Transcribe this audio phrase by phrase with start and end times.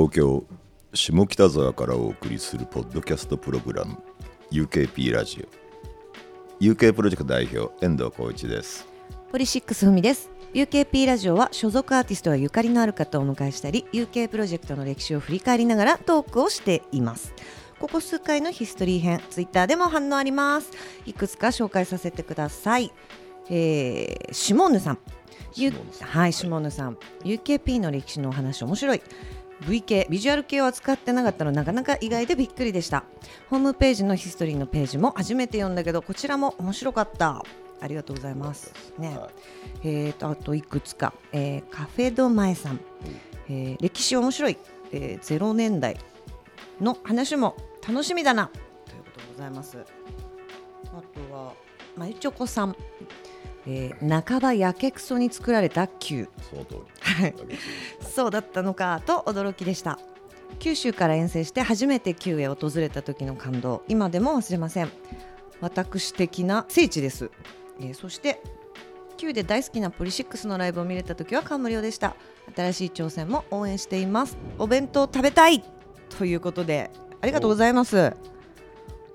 [0.00, 0.46] 東京
[0.94, 3.98] 下北沢からお送りするポッドキャストプログラム
[4.50, 5.46] UKP ラジ
[6.58, 6.64] オ。
[6.64, 8.88] UK プロジェクト代表遠藤浩一です。
[9.30, 10.30] ポリシックスふみです。
[10.54, 17.34] UKP ラジオは所属アーティストやゆかりのある方をお迎えしたり UK プロジェクトの歴史を振り返りながらトークをしています。
[17.78, 20.70] ここ数回のヒストリー編ツイッターでも反応あります。
[21.04, 22.90] いくつか紹介させてください、
[23.50, 24.98] えー、シモンヌさん。
[25.56, 26.96] ゆはいシモンヌさん。
[27.22, 29.02] UKP の歴史のお話面白い
[29.66, 33.04] V 系ビジュアル系を扱ってなかったのなかなか意外でびっくりでした。
[33.48, 37.42] ホームページのヒストリーのページも初めて読んだけどこちらも面白かった。
[37.82, 38.72] ありがとうございます。
[38.98, 39.30] ね、は
[39.82, 42.80] い、えーとあといくつか、えー、カフェドマエさん、
[43.48, 44.58] えー、歴史面白い、
[44.92, 45.96] えー、0年代
[46.80, 47.56] の話も
[47.86, 48.50] 楽しみだな。
[48.86, 49.78] ということでございます。
[49.78, 51.52] あとは
[51.96, 52.76] まゆちょこさん。
[53.66, 56.28] えー、半ばやけくそに作られた球。
[58.00, 59.98] そうだったのかと驚きでした。
[60.58, 63.82] 九州から遠征して初めて球へ訪れた時の感動。
[63.86, 64.90] 今でも忘れません。
[65.60, 67.30] 私的な聖地です、
[67.78, 68.42] えー、そして
[69.18, 72.16] 球で大好きなポリシックスのライブを見れた時は感無量でした。
[72.56, 74.38] 新しい挑戦も応援しています。
[74.58, 75.62] お弁当食べたい！
[76.18, 78.14] ということでありがとうございます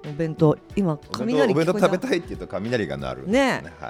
[0.10, 3.64] お弁当今雷お弁当食べたいって言うと雷が鳴るね。
[3.80, 3.90] は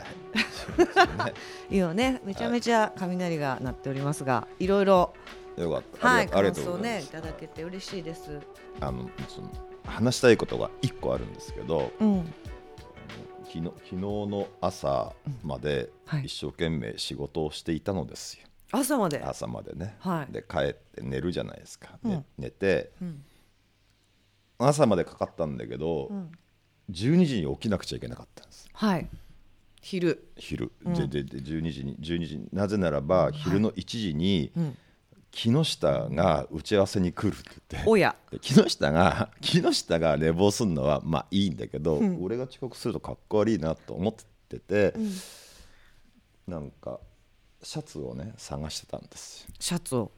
[1.30, 1.34] い、
[1.70, 2.22] 今 ね。
[2.24, 5.14] めちゃめちゃ雷が鳴っておりますが、いろいろ。
[5.58, 6.08] よかった。
[6.08, 8.40] はい感想ねいただけて嬉しいです。
[8.82, 9.50] あのその
[9.86, 12.34] 話したいことが一個あるんですけど、うん、
[13.46, 15.90] 昨日昨日の朝まで
[16.24, 19.22] 一生懸命仕事をしていたのですよ、朝まで？
[19.24, 23.24] 朝までね、はい、で帰って寝るじゃないですか、うん、寝て、うん
[24.58, 26.32] 朝までかかったんだけど、うん、
[26.92, 28.70] 12時に起きなくちゃいけなかったんです。
[28.74, 29.08] はい。
[29.82, 30.28] 昼。
[30.38, 34.78] 昼、うん、ででで12時に12時になぜならば昼の1時に、はいうん。
[35.36, 37.90] 木下が打ち合わせに来るって言って。
[37.90, 38.16] おや。
[38.40, 44.14] 木下が 木下が寝坊するのはまあいいんだけど、うん、俺が遅刻するとかっこ悪いなと思っ
[44.48, 45.12] てて、うん、
[46.48, 47.02] なんか
[47.62, 50.12] シャツをね探してたんですシャツを、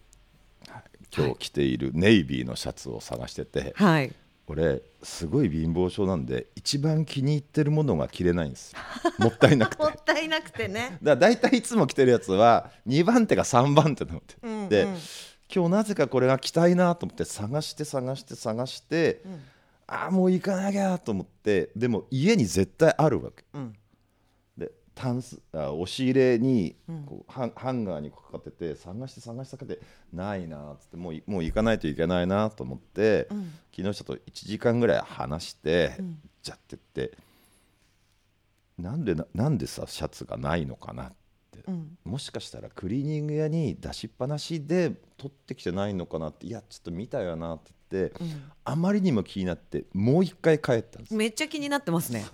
[0.67, 0.83] はい、
[1.15, 4.13] 今日着ているネイビーのシャツを探してて、はい、
[4.47, 8.73] 俺すごい貧乏症なんで一番気に入ってるものが着れないんです。
[9.19, 9.83] もったいなくて。
[9.83, 10.97] もったいなくてね。
[11.03, 14.87] だから大体いつも着てるやつは2番手か3番手なので、うんうん、で
[15.53, 19.43] 今日なぜかこれが着たいなと思って探して探して探して、うん、
[19.87, 23.75] ああもう行かなきゃと思ってでも家に絶対あるわけ、うん
[24.97, 26.75] タンスあ押し入れに
[27.05, 29.81] こう、ハンガーにかかってて探して探してかけて
[30.11, 37.11] ないなっつってもうもう行かないといけないなと思って、うん、昨日ちょっと1時間ぐらい話して、うん、じゃってって
[38.79, 41.13] なんでなんでさシャツがないのかなっ
[41.51, 48.11] て、うん、もしかしたらクリーニング屋に出しっぱなしで取ってきてないのかなっていやちょっと見たよなって言っ
[48.65, 52.25] あまりにも気になってもう一回帰ったんですめっちゃ気になってますね。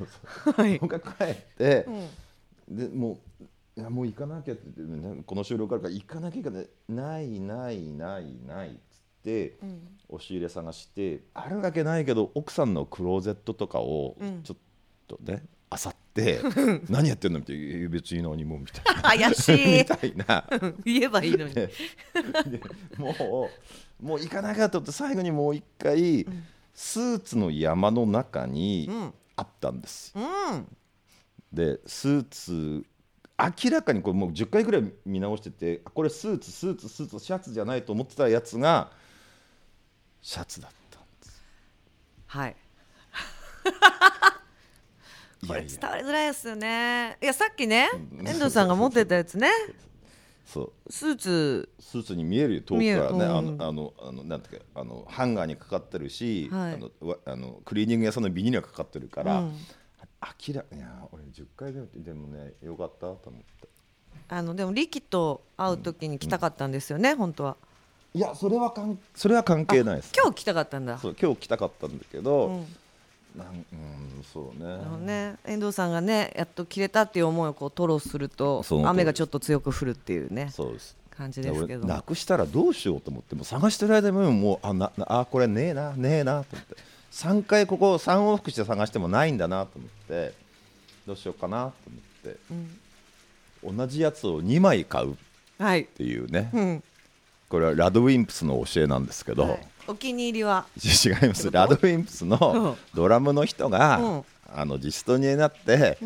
[0.56, 1.88] はい、もう一回帰って、
[2.75, 3.44] でもう
[3.75, 8.78] いやもう行かなきゃって、ね、この収録あるから行かなきゃいけないないないないないっつっ
[9.23, 14.57] て、うん、押し入れ探してあるわけないけど奥さんのクローゼットとかをちょっ
[15.07, 16.39] とね、あさって
[16.88, 17.89] 何やってんのみたいな。
[17.89, 19.01] 別に何もみたいな。
[19.01, 19.78] 怪しい。
[19.79, 20.47] みたいな。
[20.85, 21.56] 言えばいいのに。
[22.97, 23.50] も
[24.01, 28.89] うもう行かなきゃと思って最後にもう一回、うん、スーツの山の中に
[29.35, 30.67] あったんです、うん
[31.53, 32.86] でスーツ
[33.40, 38.91] 明らかにこれもう10回ぐらい見直しててこれスーツスーツスーツシャツじゃないと思ってたやつが
[40.22, 41.44] シャツだったんです。
[42.28, 42.56] はい。
[45.46, 47.18] これ伝わりづらいですよね。
[47.22, 47.90] いやさっきね
[48.24, 49.50] 遠藤さんが持ってたやつね。
[50.46, 50.92] そう。
[50.92, 51.69] スーツ。
[51.80, 56.92] スーツに見えるよ遠くからね、うん、あのあのあのなんていうかあのハンガーにかかってるし、はい、あの
[57.25, 59.57] あのクリーニング屋さんのビニールがかかってるから、うん
[60.48, 63.68] 明らいや俺10回目でもねよかったと思って。
[64.30, 67.56] あのでも力と会う時に来たかったんですよね、うん、本当は。
[68.16, 70.12] いやそれはかんそれは関係ないです。
[70.16, 70.98] 今日来たかったんだ。
[71.00, 72.66] そう今日来たかったんだけど、うん、
[73.36, 75.06] なんうんそうね。
[75.06, 80.96] ね遠藤さんがねやっと切れたっていう思いをこう吐露すると雨がちょっと強く降るっていうねそうです。
[81.10, 81.88] 感じですけど。
[81.88, 86.75] なくしたらどうしようと思っても探してる間ももうあなあこれねえなねえなと思って
[87.13, 90.33] 3回ここ3往復して探してもないんだなと思って
[91.06, 91.98] どうしようかなと思
[92.31, 92.39] って、
[93.65, 95.15] うん、同じやつを2枚買うっ
[95.86, 96.83] ていうね、はいうん、
[97.50, 100.65] これはラドウィンプスの教えなんですけど、はい、お気に入りは？
[100.75, 101.51] 違います。
[101.51, 106.00] ラドウィンプスのドラムの人が、うん、あのジストニアになって、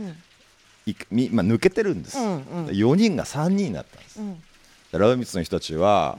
[0.86, 4.20] いみまあ、抜けてるんです、うんうん、4人が3人になったんです、
[4.92, 6.18] ラドウィンプスの人たちは、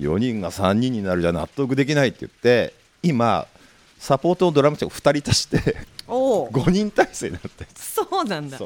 [0.00, 2.74] 4人が3人になるじゃ納得できないって言って
[3.04, 3.46] 今
[3.98, 5.76] サポートのドラムチェック2人足して
[6.06, 8.58] おお5人体制になってそうなんだ。
[8.58, 8.60] っ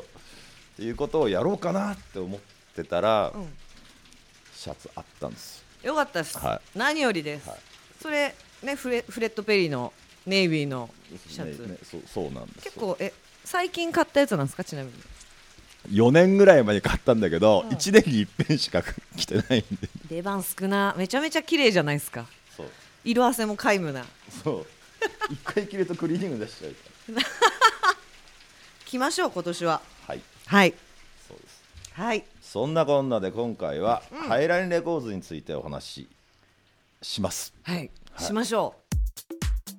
[0.76, 2.40] ていうことをやろうかなって思っ
[2.74, 3.48] てたら、うん。
[4.54, 5.64] シャツあったんです。
[5.82, 7.58] よかったです、は何よりです、はい。
[8.02, 9.92] それねフレフレッド・ペリーの
[10.26, 10.90] ネイビーの
[11.28, 12.72] シャツ、ねねそうそうなんですよ。
[12.72, 13.12] 結構え
[13.44, 14.64] 最近買ったやつなんですか？
[14.64, 14.94] ちなみに。
[15.90, 17.76] 4年ぐらい前に買ったんだけど、うん。
[17.76, 18.82] 1年に一遍しか
[19.16, 22.26] 着てないんで出番少なめちゃめちゃ綺麗じゃないですか
[23.04, 24.04] 色あせも皆無な
[24.42, 24.66] そう
[25.30, 27.28] 一回着るとクリーニング出しちゃうか
[28.86, 29.72] 着ましょう今年は。
[29.72, 30.22] らはい。
[30.46, 30.74] はい。
[31.28, 31.62] そうです。
[31.92, 32.24] はい。
[32.40, 36.08] そんなこんなで今回は、ハイラインレコーズについてお話し
[37.02, 38.74] します、はい、しましょ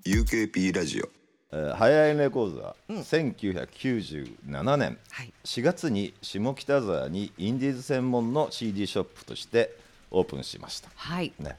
[0.05, 1.09] UKP ラジオ。
[1.51, 5.33] えーハイラインレコーズは、1997年はい。
[5.43, 9.75] 4月に下北沢にインディーズ専門の CD ショップとして
[10.11, 10.89] オープンしました。
[10.89, 11.33] うはい。
[11.39, 11.57] ね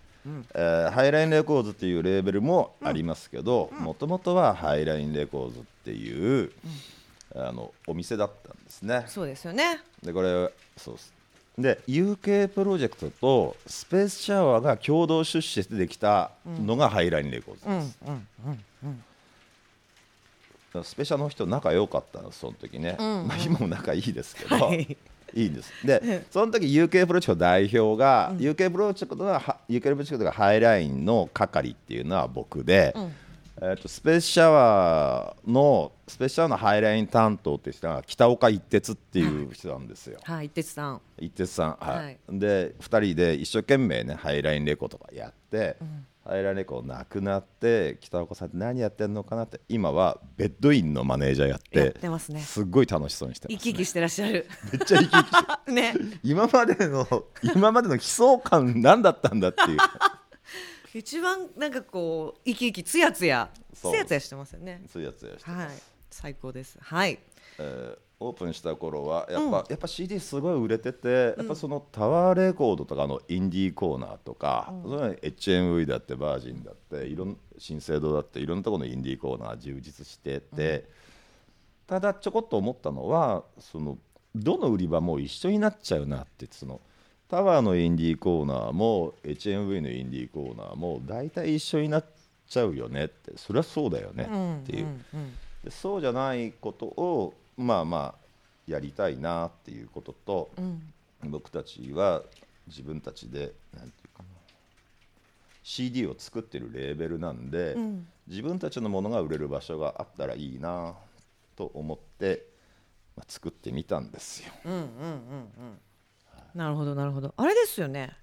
[0.55, 6.53] えーハイラインレコーズっていうレーベルもありますけどもともとはハイラインレコーズっていう、
[7.35, 9.05] あのお店だったんですね。
[9.07, 9.81] そうですよね。
[10.03, 11.13] でこれそうです。
[11.59, 18.29] で UK プロジェクトとスペースシャワーが共同出資してできたのがハイラインレコーズうんです、うん
[20.75, 20.85] うん。
[20.85, 23.29] スペシャルの人仲良かったのその時ね、うんうん。
[23.29, 24.97] まあ、今も仲いいですけど、はい
[25.35, 25.73] いいんです。
[25.87, 33.13] でその時 UK プロジェクト代表が、UK プロジェクトがは UK プロジェクトがハイラインの係っていうのは僕で、ん。
[33.63, 40.19] えー、とスペースシャワーのスペースシャワーのハイライン担当って人が北岡一徹っていう人なんですよ。
[40.23, 41.01] はい一徹さん。
[41.19, 42.05] 一徹さん、はい。
[42.05, 42.19] はい。
[42.31, 45.77] で2人で一生懸命ねハイラインレコとかやって、
[46.20, 52.41] ハイラインレコなくなって北岡さんって何やってんのかなって今はベッドインのマネージャーやってやってますね。
[52.41, 54.47] すっごい楽しそうにしてます、ね、生き生きしてらっしゃる。
[54.73, 55.95] めっちゃ生き生きして ね。
[56.23, 57.07] 今までの
[57.43, 59.79] 今までの悲壮感何だったんだっていう。
[60.95, 64.83] 一番なんかこう生き生きつやつやつやつやしてますよね。
[64.93, 65.69] そういうやつやして、はい。
[66.11, 66.79] 最高です。
[66.81, 67.19] はい。
[67.59, 80.89] えーオープンした頃はやっぱ,、やっぱ CD すごい売れてて、やっぱそのタワーレコードとかのインディーコーナーとか、それは HMV だってバージンだっていろん新生堂だっていろんなところのインディーコーナー充実してて、
[81.87, 83.99] ただちょこっと思ったのはその
[84.35, 86.81] どの売り場も一緒になっちゃうなってその。
[87.31, 92.05] タワーのインディーコーナーも HMV のインディーコーナーも大体一緒になっ
[92.49, 93.33] ちゃうよねって。
[93.37, 94.87] そりゃそうだよねっていう。
[94.87, 95.33] んうん。
[95.63, 98.25] でそうじゃないことをまあまあ
[98.67, 100.93] やりたいなっていうことと、うん。
[101.25, 102.23] 僕たちは
[102.67, 104.25] 自分たちでなんていうかな
[105.63, 108.07] CD を作ってるレーベルなんで、ん。
[108.27, 110.95] 自分たちのものが売れる場所があったらいいな
[111.57, 112.47] と思って、
[113.17, 114.53] まあ、作ってみたんですよ。
[114.65, 115.81] うんうんうんうん。
[116.55, 117.35] なるほどなるほど。
[117.37, 118.17] あれですよね。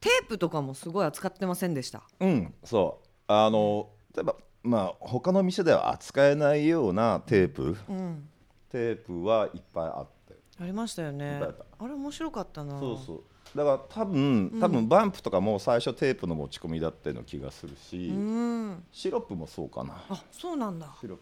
[0.00, 2.04] テープとかもすごい扱ってませんでした？
[2.20, 3.08] うん、そう。
[3.26, 4.36] あの例えば
[4.68, 8.28] まあ他の店では扱えないようなテープ、うん。
[8.70, 10.34] テープはいっぱいあって。
[10.60, 11.40] ありましたよね。
[11.78, 12.78] あれ面白かったな。
[12.78, 13.22] そうそう。
[13.56, 18.84] だから多分多分バンプとかも最初テープの持ち込みだったような気がするし、うん。
[18.92, 20.04] シロップもそうかな。
[20.10, 20.94] あそうなんだ。
[21.00, 21.18] シロッ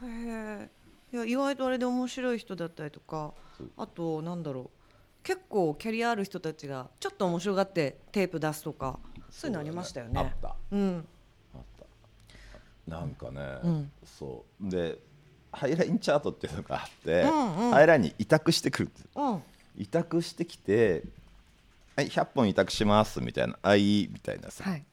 [0.00, 0.06] プ。
[0.06, 0.70] へえ。
[1.12, 3.34] いや意外とあれで面白い人だったりとか
[3.76, 4.70] あとなんだろう。
[5.24, 10.20] 結構キャリアある人たちがちょっと面白がってテープ出すとかそういうのありましたよね。
[10.20, 10.54] あった。
[10.70, 11.08] うん
[12.86, 13.92] なんかね、うん。
[14.04, 14.70] そう。
[14.70, 14.98] で
[15.52, 17.70] ハイラインチャートっていうのがあって、うんうん。
[17.70, 19.30] ハイラインに委託してくるんですう。
[19.32, 19.42] ん。
[19.76, 21.04] 委託してきて
[21.96, 24.84] 「はい100本委託します」みたいな「あいい」みたいなさ、はい。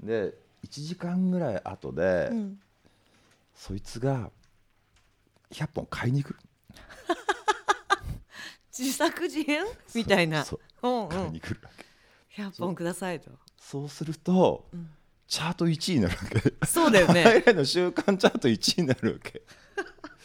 [0.00, 2.60] で1時間ぐらい後で、うん。
[3.54, 4.30] そいつが
[5.50, 6.36] 100本買いに来る
[8.76, 9.64] 自作自演？
[9.94, 10.44] みたいな。
[10.44, 10.88] そう。
[10.88, 11.08] うんうん。
[11.08, 11.70] 買いに来るわ
[12.34, 13.30] け、100本くださいと。
[13.58, 14.68] そうすると、
[15.28, 16.22] チャート1位になるわ
[16.60, 16.66] け。
[16.66, 17.24] そうだよハイね。
[17.24, 19.42] ラインの週間チャート1位になるわけ。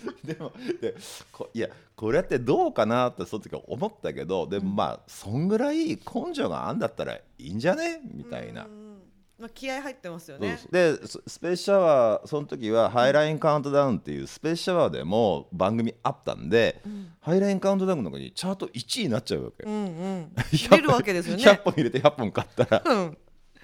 [0.24, 0.96] でもで
[1.31, 8.01] こいやこれってどうかなってその時は思ったけどでもまあそんぐらい根性があんだったらいいんじゃね？
[8.03, 8.65] みたいな。
[8.65, 9.01] うん。
[9.39, 10.60] まあ気合入ってますよね。
[10.72, 16.81] でススペースシャワーその時はハイラインカウントダウンっていうスペースシャワーでも番組あったんで、
[17.20, 20.31] ハイラインカウントダウンの中にチャート1位になっちゃうわけ、うんうん。
[20.53, 21.43] 100出るわけですよね。
[21.43, 22.84] 100本入れて100本買ったら。
[22.86, 23.17] うん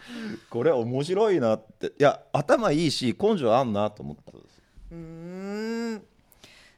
[0.50, 1.88] これ面白いなって。
[1.88, 4.62] いや頭いいし根性あんなと思ったんです
[4.92, 6.04] うーん。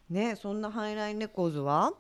[0.10, 1.94] ねそんなハイラインレコーズは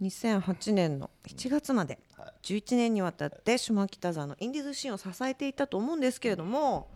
[0.00, 1.98] 2008年の7月まで。
[2.42, 6.88] 11年にわたって下北沢のインディーズシーンを支えていたと思うんですけれども、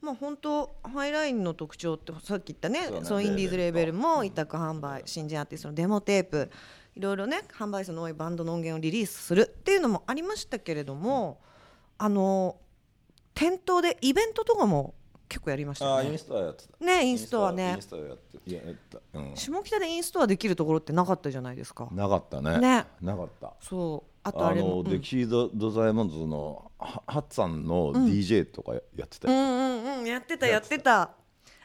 [0.00, 6.50] まあ本当ハイラインの特徴ってさっき言ったねそのインディーズレーベルレーベルも委託販売新人アーティストのデモテープ
[6.94, 11.40] いろいろね販売数の多いバンドの音源をリリースするっていうのもありましたけれども
[11.98, 12.56] あの
[13.38, 14.94] 店頭でイベントとかも
[15.28, 15.96] 結構やりましたよね。
[15.98, 16.84] ああインストアやってた。
[16.84, 17.74] ねインストアね。
[17.76, 21.88] インストアやっていややった、うん、下北でインストアできるところってなかったじゃないですか。
[21.92, 22.58] なかったね。
[22.58, 22.86] ね。
[23.00, 23.54] なかった。
[23.60, 24.10] そう。
[24.24, 25.28] あとあれもの、うん。
[25.28, 31.10] ド・ドザイモンズのはハッツさんのん DJ とかやってたよ、うんうんうんやってたやってた。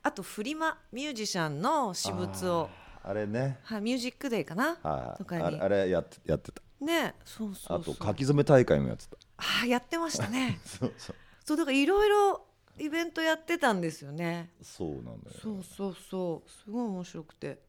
[0.04, 2.70] あとフリマミュージシャンの私物を。
[3.04, 3.58] あれね。
[3.64, 4.78] はいミュージックデーかな？
[4.84, 5.18] はい。
[5.18, 5.44] とかに。
[5.44, 6.62] あれあれやってやってた。
[6.82, 7.78] ねそうそう。
[7.78, 9.18] あと書き初め大会もやってた。
[9.38, 10.60] あーやってましたね。
[10.68, 11.16] そうそう
[11.46, 12.46] そうだからいろいろ
[12.80, 14.52] イベントやってたんですよね。
[14.62, 15.18] そうなんだよ。
[15.42, 16.50] そうそうそう。
[16.50, 17.60] すごい面白くて。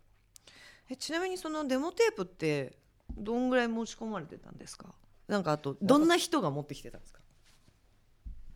[0.89, 2.77] えちなみにそのデモテープって
[3.17, 4.95] どんぐらい持ち込まれてたんですか？
[5.29, 7.21] なんかあとどんな人が持ってきてたんですか？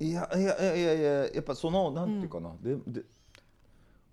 [0.00, 3.02] いやいやいやいやいややっぱそのなんていうかな、でで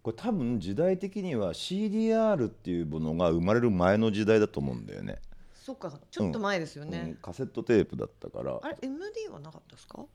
[0.01, 5.19] これ多分時代的には CDR っていうものが生まれる前の時代だと思うんだよね。
[5.53, 8.59] そっかちょっと前ですようんね、カセットテープだったから。
[8.61, 10.05] あれ MD はなかったですか？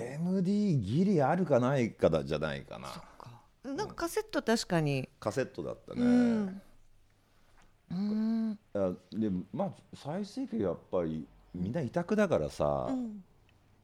[0.00, 2.88] MD ギリあるかないかだじゃないかな。
[2.88, 3.30] そっか。
[3.64, 5.08] なんかカセット確かに。
[5.18, 6.62] カセットだったね、うん。
[7.90, 8.58] うん。
[9.12, 13.22] でまあ最盛期やっぱりみんな委託だからさ、うん。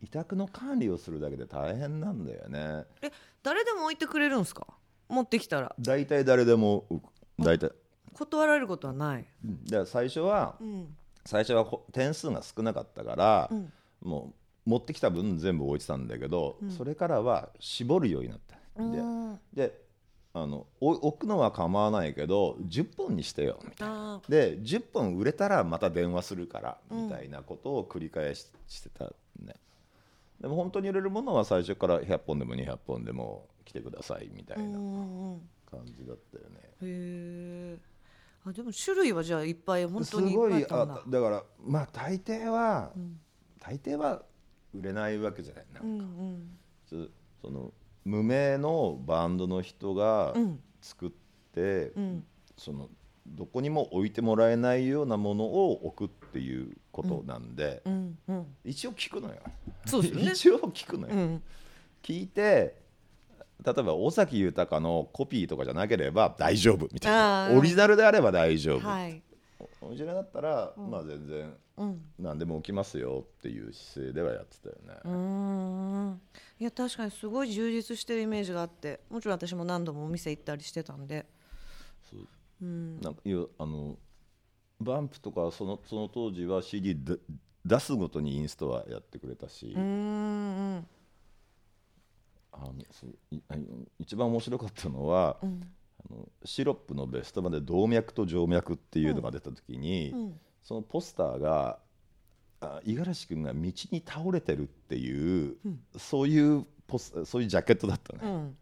[0.02, 2.84] 委託の管理をするだけで大変なんだよね。
[3.02, 3.10] え
[3.42, 4.66] 誰でも置いてくれるんですか？
[5.08, 5.74] 持ってきたら。
[5.78, 6.84] 大体誰でも
[7.38, 7.70] 大体。
[8.12, 9.64] 断られることはない、うん。
[9.64, 10.96] だから最初はうん。
[11.24, 13.72] 最初はほ点数が少なかったから、うん。
[14.02, 14.34] もう
[14.66, 18.56] 持ってきた分全部置いてたんだけど、それからは絞るようになった。
[18.82, 19.40] でうん。
[19.54, 19.86] で
[20.34, 24.14] あのお置くのは構わないけど10本にしてよみたいな。
[24.16, 29.06] あで10本売れたらまた電話するからみたいなことを繰り返ししてた
[29.40, 29.54] ね。
[30.40, 36.60] でも本当に売れるものは最初から100本でも200本でも来てくださいみたいなうんうん感じだったよね。
[36.60, 37.78] へえ
[38.44, 41.20] あでも種類はじゃあいっぱい本す当にいっごいぱいあったんだ。
[41.20, 43.18] からまあ大抵は、ん。
[43.58, 44.22] 大抵は
[44.78, 46.58] 売れないわけじゃないなうんうん。
[46.88, 46.96] そ
[47.42, 47.72] その
[48.04, 50.60] 無名のバンドの人がうん。
[50.80, 51.10] 作っ
[51.54, 52.24] て、うん。
[52.56, 52.88] その
[53.26, 58.46] どこにも置いてもらえないようなものを置くっていうことなんで、うんうん。
[58.64, 59.36] 一応聞くのよ。
[59.84, 60.30] そうですよね。
[60.32, 61.14] 一応聞くのよ。
[61.14, 61.42] うん。
[62.02, 62.86] 聞いて
[63.64, 67.58] 例えば尾崎豊のコピーとかじゃなければ大丈夫みたいな。
[67.58, 69.22] オリジナルであれば大丈夫、はい
[69.86, 72.02] オリジナルだったら、まあ全然うん。
[72.18, 74.94] 何でも起きますよっていう姿勢ではやってたよね。
[75.04, 75.10] うー
[76.10, 76.20] ん。
[76.58, 81.26] いや確かにすごい充実してるイメージがあってもちろん私も何度もお店行ったりしてたんで。
[82.10, 82.26] そう。
[82.62, 83.00] うん。
[83.00, 83.96] なんかいやあの
[84.80, 87.18] バンプとかそのその当時は CD で
[87.64, 90.86] 出すごとにインストはやってくれたし、うーん。
[92.52, 93.64] あのそういあの
[93.98, 95.60] 一番面白かったのは、うん
[96.04, 100.40] あのシロップのベスト版で動脈と静脈っていうのが出た時に、うん。
[100.62, 101.78] そのポスターが
[102.60, 105.80] あ五十嵐君が道に倒れてるっていう、うん。
[105.96, 108.56] そういうポスそういうジャケットだったね、うん。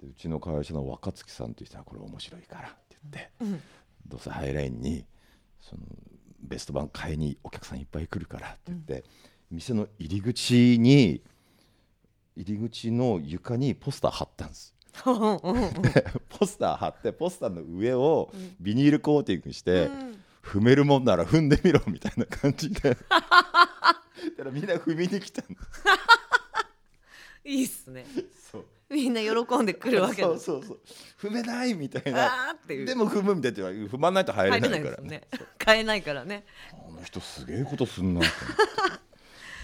[0.00, 3.62] でうちの会社の若月さんという人はこれ面白いからって言って、うん。
[4.06, 5.04] どうせハイラインに
[5.60, 5.82] その
[6.40, 9.04] ベスト版買いにお客さんいっぱい来るからって言って、
[9.50, 11.22] 店の入り口に
[12.36, 14.73] 入り口の床にポスター貼ったんです。
[15.02, 19.90] ポスター貼ってポスターの上をビニールコーティングして、
[20.42, 22.90] 踏めるもんなら踏んでみろみたいな感じで。
[22.90, 23.00] だか
[24.44, 25.46] らみんな踏みに来たん
[27.44, 28.06] いいっすね。
[28.50, 28.64] そう。
[28.88, 30.28] みんな喜んでくるわけだ。
[30.28, 30.80] そうそうそう。
[31.20, 32.56] 踏めないみたいな。
[32.66, 33.58] でも踏むみたいな。
[33.68, 35.22] 踏まないと入れなからないいですよね
[35.58, 36.44] 買えないからね。
[36.72, 38.20] あの人すげえことすんな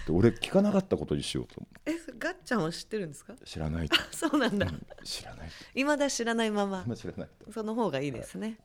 [0.09, 1.91] 俺聞かなかったことにしようと思って。
[1.91, 3.33] えガッチャンは知ってるんですか？
[3.45, 3.97] 知らないと。
[4.11, 4.67] そうなんだ。
[5.03, 5.53] 知らないと。
[5.73, 6.83] 未だ知らないまま。
[6.85, 7.51] 今知らないと。
[7.51, 8.57] その方がいいですね。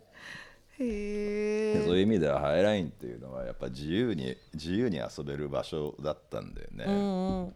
[0.78, 7.55] へでそういうえ意味ではハイラインっていうのはやっぱ自由に自由に遊べる場所だったんだよね、うんうん。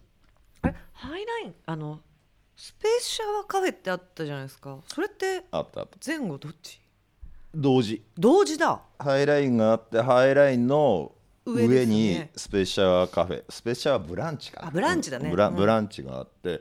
[0.62, 2.00] あれハイラインあの
[2.56, 4.78] スペースシャワーカフェってあったじゃないですか。
[4.86, 5.98] それってあったあった。
[6.04, 6.80] 前後どっち？
[7.54, 8.02] 同時。
[8.16, 8.80] 同時だ。
[8.98, 11.12] ハイラインがあってハイラインの
[11.44, 13.44] 上ねにスペシャワーカフェ。
[13.48, 14.70] スペシャワーブランチか。
[14.72, 15.26] ブランチだね。
[15.26, 15.56] うん。
[15.56, 16.60] ブランチがあって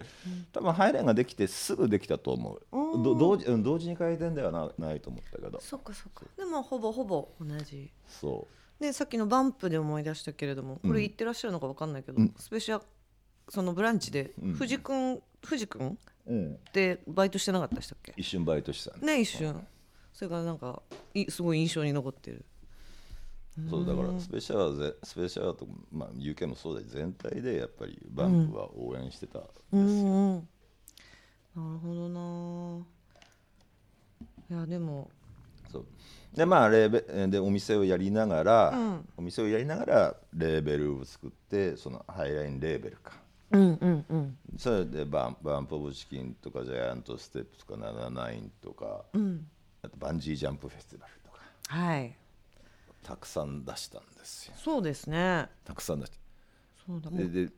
[0.51, 2.61] 多分ハイラインができてすぐできたと思う。
[3.03, 5.59] ど同時うん同時に開店ではなないと思ったけど。
[5.61, 6.25] そっかそっか。
[6.37, 7.91] でもほぼほぼ同じ。
[8.07, 8.47] そ
[8.79, 12.33] でさっきのバンプで思い出したけれどもこれ言ってらっしゃるのか分かんないけど、うん。
[12.37, 12.81] スペシャ
[13.49, 14.53] そのブランチでうん。
[14.53, 18.13] 藤君藤君う、うん、ってバイトしてなかったでしたっけ？
[18.15, 19.15] 一瞬バイトしてたね。
[19.15, 19.61] ね一瞬。
[20.13, 20.81] それがなんか
[21.13, 22.45] いすごい印象に残ってる
[23.69, 29.39] そうだからスペシャワーぜスペシャワーとか、まあ、UK もそうだし全体でやっぱりバンプは応援してた、
[29.73, 30.47] うんうん
[31.55, 32.85] なるほどな。
[34.49, 35.09] いやでも。
[35.71, 35.85] そう。
[36.33, 39.09] でまあレーベえーでお店をやりながら、うん。
[39.17, 43.13] お店をやりながらレーベルを作ってそのハイラインレーベルか。
[43.51, 44.37] うんうんうん。
[44.57, 49.47] それでバンバンプ・オブ・チキンとかジャイアント・ステップとか79とか、うん。
[49.81, 51.39] あとバンジージャンプフェスティバルとか。
[51.67, 52.15] はい
[53.09, 54.53] たくさん出したんですよ。
[54.55, 55.47] そうですね。
[55.65, 56.17] たくさん出して。
[56.85, 57.09] そうだ。
[57.09, 57.51] もうでで,、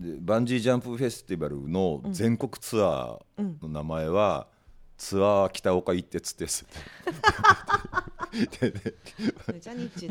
[0.00, 4.48] でバンジージャンプフェスティバルの全国ツアーの名前は、
[4.96, 6.66] ツアー北岡一徹です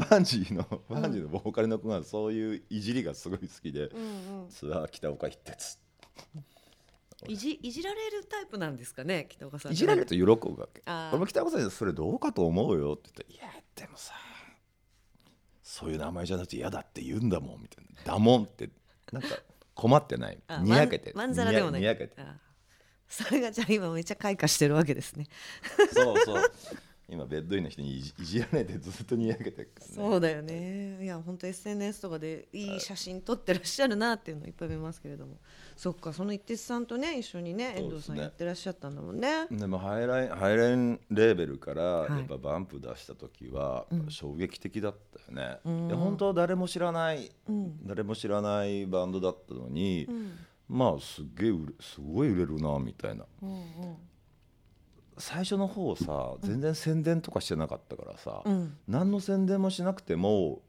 [0.09, 4.49] バンジーのバンジーのボーカルの子がそういういじりがすごい好きで、うんうん。
[4.49, 5.77] ツアー北岡一徹
[7.27, 9.75] いじいじられるタイプなんですかね北岡さんい。
[9.75, 10.31] じられると喜ぶ
[10.61, 10.81] わけ。
[11.11, 14.13] 俺も北岡さんにそれどうかと思うよって言って「いやでもさ
[15.79, 18.69] そういう名前じゃなくて嫌だって言うんだもん」みたいな「だもん」って
[19.13, 19.29] なんか
[19.75, 20.37] 困ってない。
[20.47, 21.13] あにやけて。
[21.15, 21.81] まんざらでもない。
[21.81, 22.21] にやけて。
[22.21, 22.35] あ
[23.07, 25.27] それがじゃあ今めっちゃ開花してるわけですね。
[25.93, 26.51] そうそう
[27.11, 29.67] 今ベッドインの人にいじいじられてずっとにやけてね。
[29.79, 31.03] そうだよね。
[31.03, 35.37] いや本当 SNS とかでいい写真撮ってらっしゃるなっていうのをいっぱい見ますけれども。
[35.75, 39.47] そっかその一徹さんとね一緒にね遠藤さんやってらっしゃったんだもんね。
[39.49, 42.11] でもハイラインハイラインレーベルからい。
[42.11, 45.87] やっぱバンプ出した時は衝撃的だったよね、うん。
[45.87, 47.87] で本当は誰も知らない、うん。
[47.87, 50.33] 誰も知らないバンドだったのに、うん。
[50.67, 53.25] まあすっげえすごい売れるなみたいな。
[53.41, 53.65] うんうん
[55.19, 58.77] 最初の方さ全然宣伝とかしてなかったからさ、うん。
[58.87, 60.61] 何の宣伝もしなくても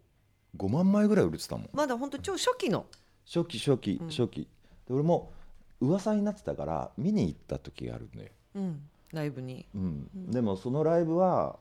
[0.56, 1.68] 5万枚ぐらい売れてたもん。
[1.72, 2.86] まだ本当超初期の。
[3.24, 4.08] 初期初期うん。
[4.08, 4.48] 初期、
[4.86, 5.32] で俺も
[5.80, 8.82] 噂になってたから見に行った時があるんだよ、うん。
[9.12, 9.66] ライブに。
[9.74, 10.30] うん。
[10.30, 11.56] でもそのライブは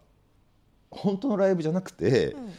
[0.90, 2.54] 本当のライブじゃなくて、うん。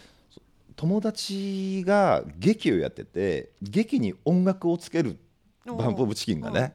[0.77, 5.19] 友達が劇をやってて劇に音楽をつける
[5.67, 6.75] バンプ・オブ・チキンがね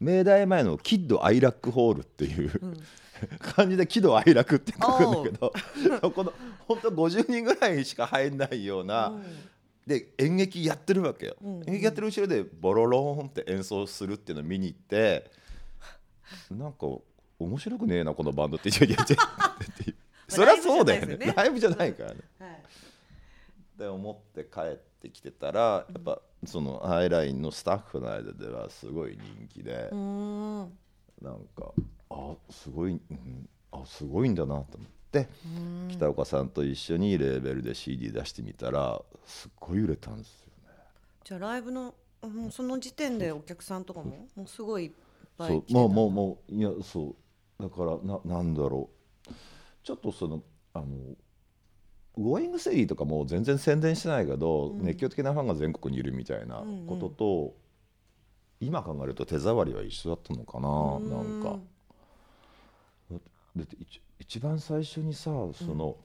[0.00, 2.76] 明大前のキッド・アイラックホールっていう、うん。
[3.40, 5.52] 感じで喜怒哀楽って書くんだけど
[6.00, 6.32] そこの
[6.68, 9.12] 本当50人ぐらいしか入んないような、
[9.84, 15.32] で演劇やってるわけよ、うん演劇やってる後ろでボロローンって演奏するっていうのを見に行って
[16.50, 16.86] なんか
[17.40, 19.16] 面白くねえなこのバンドって言って言ってっ
[19.86, 19.94] て
[20.28, 22.20] そりゃそうだよねライブじゃないからね。
[22.38, 29.90] はいって思って帰ってきてたらやっぱそのハイラインのスタッフの間ではすごい人気で
[31.20, 31.72] なんか
[32.10, 35.28] あすごい、うんあすごいんだなと思って、
[35.90, 40.74] 北岡さんと一緒にレーベルで CD 出してみたらすっごい売れたんですよね。
[41.22, 44.92] じゃあライブのもうその時点でお客さんとかももうすごいいっ
[45.36, 47.14] ぱいそうもうもうもういやそ
[47.60, 47.62] う。
[47.62, 48.88] だからななんだろ
[49.28, 49.32] う。
[49.82, 50.86] ちょっとそのあの
[52.18, 54.84] ゴーイングステディとかも全然宣伝してないけど、うん。
[54.84, 57.54] 熱狂的なファンが全国にいるみたいなことと、
[58.60, 61.58] 今考えると手触りは一緒だったのかな、なんか。
[63.56, 65.96] だって一一番最初にさその、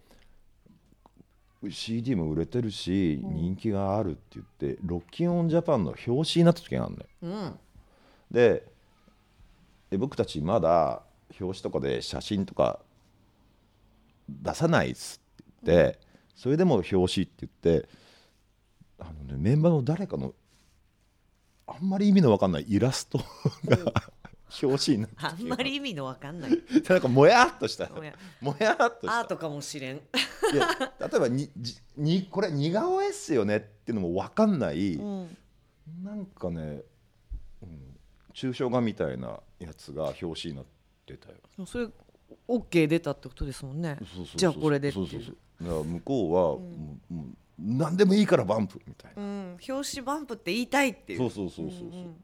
[1.70, 7.08] CD も売れてるし、人気があるって言ってロッキンオンジャパンの表紙になった時があるのよ。
[7.22, 7.60] うん。
[8.32, 8.68] で
[9.90, 11.04] で僕たちまだ
[11.40, 12.80] 表紙とかで写真とか
[14.30, 15.23] 出さないっす
[15.64, 16.00] って
[16.36, 17.88] それでも表紙って言って
[19.00, 20.34] あの、ね、メンバーの誰かの
[21.66, 23.24] あんまり意味の分かんないイラストが
[24.62, 26.52] 表紙になってあんまり意味のわかんない。
[26.88, 27.90] なんかもやっとした。
[27.90, 28.14] もや。
[28.42, 29.20] もやっとした。
[29.20, 29.96] アートかもしれん。
[29.96, 30.00] い
[30.56, 35.38] や例えばにじにこれ似顔絵っすよねっていうのも分かんない、うん。
[36.04, 36.84] なんかね、
[37.62, 37.98] うん、
[38.34, 40.66] 抽象画みたいなやつが表紙になっ
[41.06, 41.66] てたよ。
[41.66, 41.88] それ
[42.48, 43.98] OK 出たってことですもんね。
[44.36, 47.26] じゃあこれでそうそうそう向こうは、もうもう
[47.60, 51.20] 何でもいいからバンプみたいな、うん、表紙バンプって言いたいっていう。
[51.20, 52.16] そうそうそうそうそう、んん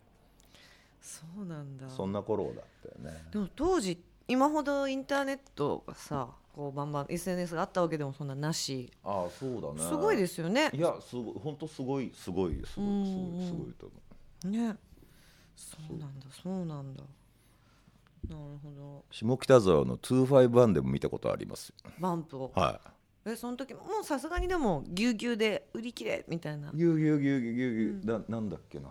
[1.01, 1.89] そうなんだ。
[1.89, 3.25] そんな頃だったよね。
[3.31, 8.91] でも当時今ほどインターネットがさこうバンバン SNS があったわけでもそんななし。
[9.03, 9.89] ああそうだね。
[9.89, 10.69] すごいですよね。
[10.73, 13.37] いやすごい本当すごいすごいすごいすうんうん。
[13.37, 13.95] ごいすごいと思
[14.45, 14.47] う。
[14.49, 14.75] ね。
[15.55, 17.03] そうなんだそうなんだ。
[18.27, 19.05] なるほど。
[19.11, 21.91] 下北沢の251でも見たことありますよ。
[21.99, 22.51] バンプを。
[22.55, 22.79] は
[23.31, 26.69] えその時もうさすがにでもぎゅうぎゅうで売り切れみたいな。
[26.69, 28.89] いぎゅうぎゅうぎゅうぎゅうぎゅうぎゅうななんだっけな。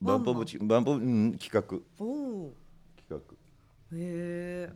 [0.00, 0.24] バンバン。
[0.24, 1.60] バンプブチバンプうん企画。
[2.04, 2.54] おお
[2.96, 3.96] 企画。
[3.96, 4.72] へえ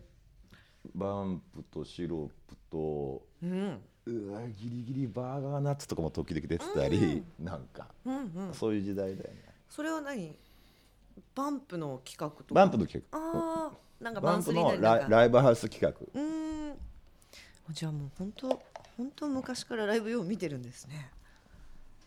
[0.95, 3.81] バンプとシロップとうん。
[4.05, 8.55] うわギリギリバーガーナッツとかも時々出てたり、なんかうんうん。
[8.55, 9.45] そういう時代だよね。
[9.69, 10.37] それは何？
[11.35, 12.55] バンプの企画とか？
[12.55, 13.19] バンプの企画。
[13.19, 15.91] ああなんかバンプのライライブハウス企画。
[15.91, 16.75] うーん。
[17.71, 18.61] じゃあもう本当
[18.97, 21.11] 本当昔からライブよう見てるんですね。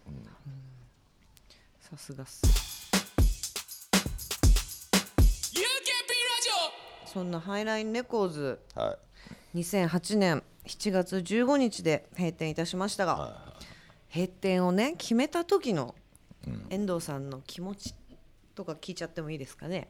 [0.07, 0.23] うん。
[1.79, 2.41] さすがっす。
[7.15, 8.59] そんなハイラインレコーズ。
[8.75, 8.97] は
[9.53, 9.59] い。
[9.59, 13.55] 2008年7月15日で閉店いたしましたが、
[14.13, 15.95] 閉店をね決めた時の
[16.69, 17.95] 遠藤さんの気持ち
[18.53, 19.87] とか聞いちゃってもいいですかね。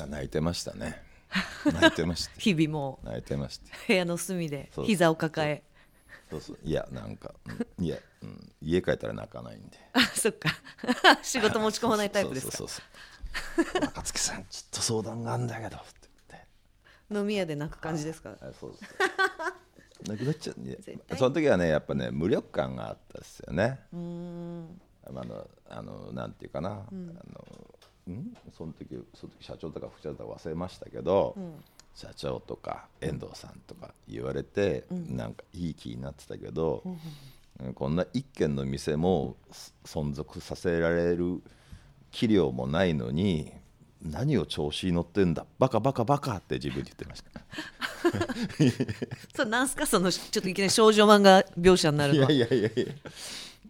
[0.00, 1.02] あ泣いてましたね。
[1.64, 2.32] 泣いてました。
[2.38, 3.06] 日々もう。
[3.06, 3.64] 泣いてました。
[3.88, 5.64] 部屋の隅で膝を抱え
[6.30, 6.58] そうそう。
[6.62, 7.34] いやなんか、
[7.78, 7.84] うん。
[7.84, 9.78] いや、うん、家帰ったら泣かないんで。
[9.92, 10.50] あそっか。
[11.22, 12.56] 仕事持ち込まないタイプですか？
[12.56, 12.82] そうそう
[13.56, 13.82] そうそう。
[13.82, 15.76] 若月さんちょっと相談があるんだけど。
[15.76, 15.84] って
[16.30, 18.36] 言って飲み屋で泣く感じですか？
[18.40, 18.84] あそうです
[20.08, 20.60] なくなっちゃう。
[20.62, 21.18] いや絶対。
[21.18, 23.80] その時はねやっぱね無力感があったですよね。
[23.92, 24.80] うーん。
[25.06, 28.34] あのあのなんていうかな、あのん？
[28.56, 31.36] その時その時社長とか副社長とか忘れましたけど、
[31.94, 37.74] 社長とか遠藤さんとか言われて、なんかいい気になってたけど、うん。
[37.74, 41.42] こんな一軒の店もす存続させられる
[42.10, 43.52] 器量もないのに
[44.02, 47.40] 何を調子に乗ってんだバカバカバカって自分で言ってました。
[49.36, 52.30] そうなんすかそのちょっといきなり少女漫画描写になるの。
[52.30, 52.94] いやいやいやいや。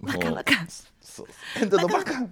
[0.00, 0.52] バカバカ。
[1.00, 2.20] そう遠藤のバカ。
[2.20, 2.28] み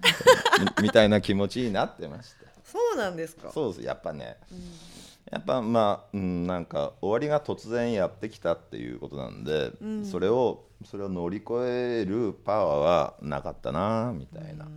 [0.83, 2.49] みたいな気持ちになってました。
[2.63, 3.51] そうなんですか。
[3.51, 3.85] そうです。
[3.85, 4.37] やっぱね、
[5.31, 9.71] やっぱまあ、うん、なんか終わりが突然やってきたっていうことなんで、
[10.03, 14.67] それをそれを乗り越えるパワーはなかったなみたいな、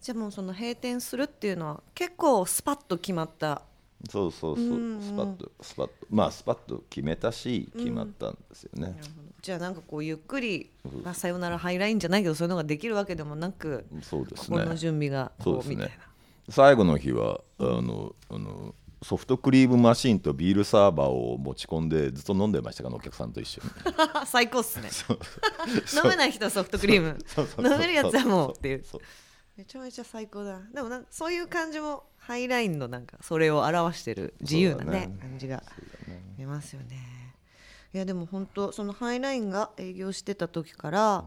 [0.00, 3.62] じゃあもうその閉店するっていうのは結構スパッと決まった。
[4.10, 4.66] そうそうそう、
[5.00, 5.92] スパッとスパッと。
[6.10, 9.00] まあスパッと決めたし決まったんですよね、
[9.40, 10.70] じゃあなんかこうゆっくり、
[11.02, 15.76] まあ、さよならハイラインじゃないけどそういうのができるわけでもなくそうです心のね準備がそうですね。
[15.76, 16.04] こうみたいな。
[16.48, 23.70] 最後の日はあのあのソフトクリームマシンとビールサーバーを持ち込んでずっと飲んでましたからお客さんと一緒に。
[24.26, 24.88] 最高っすね。
[26.02, 27.18] 飲めない人はソフトクリーム。
[27.58, 28.84] 飲めるやつはもうっていう。
[28.84, 29.00] そう。
[29.56, 30.60] めちゃめちゃ最高だ。
[30.72, 35.18] でもなんかそういう感じもハイラインのなんかそれを表してる自由なねね。
[35.20, 35.62] 感じが
[36.36, 37.34] 出ますよね。
[37.94, 41.24] いやでも本当そのハイラインが営業してた時から、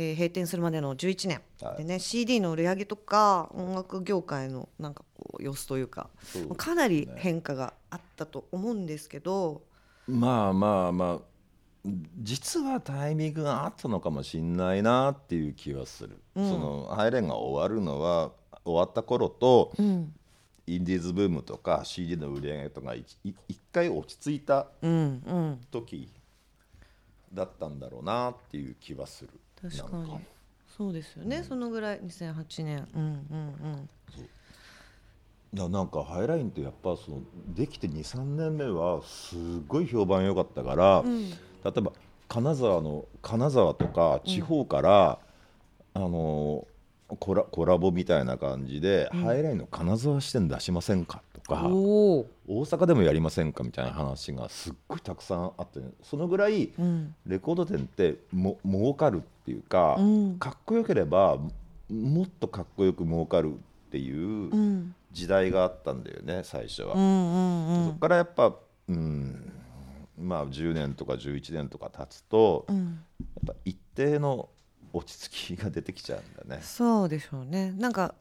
[0.00, 1.78] えー閉店するまでの11年、はい。
[1.78, 6.46] でね CD の売り上げとか音楽業界のなんかこう様子というかね。
[6.56, 9.62] かなり変化があったと思うんですけど、
[10.08, 18.32] まあまあまあ実はタイミングがあったのかもしれないなっていう気はする、そのハイレンが終わるのは
[18.64, 20.14] 終わった頃と、うん。
[20.66, 23.08] インディーズブームとか CD の売り上げとか一
[23.72, 24.92] 回落ち着いたうん
[25.26, 26.08] うん、時
[27.32, 29.30] だったんだろうなっていう気はする
[29.62, 30.18] 確かに。
[30.76, 32.00] そうですよね、そのぐらい。
[32.00, 32.88] 2008年。
[32.94, 33.88] うんうん
[35.52, 39.34] ななんかハイラインってやっぱそのできて23年目はす
[39.66, 41.02] ごい評判良かったから、
[41.64, 41.92] 例えば
[42.28, 45.18] 金沢の金沢とか地方から、
[45.94, 46.68] あの
[47.18, 57.14] コラコラボみたいな感じで、ハイラインの金沢支店出しませんかとか大阪でもやりませんかみたいな話がすっごいたくさんあって、そのぐらいうん。
[57.26, 60.38] レコード店っても儲かるっていうか、うん。
[60.38, 61.38] かっこよければ
[61.88, 63.56] もっとかっこよく儲かるっ
[63.90, 64.94] ていううん。
[65.12, 66.94] 時代があったんだよね最初は。
[66.94, 67.86] うんうんうん。
[67.88, 68.54] そこからやっぱ、
[68.88, 69.52] うん、
[70.18, 73.04] まあ10年とか11年とか経つと、やっうん
[73.46, 74.48] ぱ一定の
[74.92, 76.62] 落ち着きが出てきちゃうんだね。
[76.62, 77.72] そうでしょうね。
[77.72, 78.14] なんか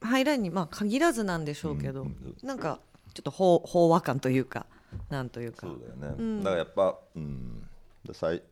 [0.00, 2.80] ハイラインにまあ限らずなんでしょうけど、うんうんなんか
[3.14, 4.66] ちょっと飽飽和感というか
[5.08, 5.68] なんというか。
[5.68, 6.38] そうだよね、うん。
[6.42, 7.62] だからやっぱ、うん、
[8.04, 8.42] で最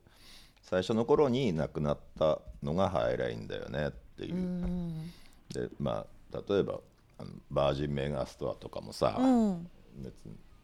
[0.62, 4.34] 最初の頃に亡くなったのがハイラインだよねっていう。
[4.34, 5.12] う、ん。
[5.52, 6.80] でまあ例えば
[7.18, 9.68] あのバージンメガストアとかもさ、うん。
[9.96, 10.14] 別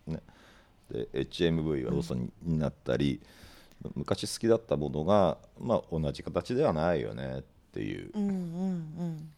[0.07, 0.23] にね、
[0.91, 3.21] で HMV はローソンになったり、
[3.95, 8.39] 昔好きだったものが、まあ、同じ形ではないよねっていう、うんうんう
[9.05, 9.31] ん。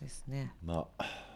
[0.00, 0.52] ですね。
[0.64, 1.29] まあ